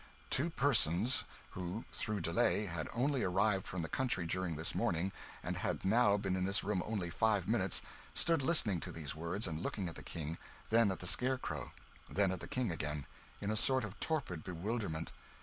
Two 0.31 0.49
persons, 0.49 1.25
who, 1.51 1.85
through 1.93 2.21
delay, 2.21 2.65
had 2.65 2.89
only 2.91 3.21
arrived 3.21 3.67
from 3.67 3.83
the 3.83 3.87
country 3.87 4.25
during 4.25 4.55
this 4.55 4.73
morning, 4.73 5.11
and 5.43 5.57
had 5.57 5.85
now 5.85 6.17
been 6.17 6.35
in 6.35 6.43
this 6.43 6.63
room 6.63 6.81
only 6.87 7.11
five 7.11 7.47
minutes, 7.47 7.83
stood 8.15 8.41
listening 8.41 8.79
to 8.79 8.91
these 8.91 9.13
words 9.13 9.45
and 9.45 9.61
looking 9.61 9.87
at 9.87 9.93
the 9.93 10.01
King, 10.01 10.39
then 10.71 10.89
at 10.89 11.01
the 11.01 11.05
scarecrow, 11.05 11.71
then 12.09 12.31
at 12.31 12.39
the 12.39 12.47
King 12.47 12.71
again, 12.71 13.05
in 13.41 13.51
a 13.51 13.55
sort 13.55 13.83
of 13.85 13.99
torpid 13.99 14.43
bewilderment. 14.43 15.11